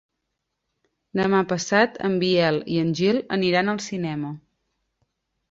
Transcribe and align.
Demà 1.19 1.41
passat 1.51 1.99
en 2.09 2.15
Biel 2.23 2.57
i 2.77 2.81
en 2.85 2.91
Gil 3.01 3.21
aniran 3.39 3.71
al 3.77 3.83
cinema. 3.91 4.35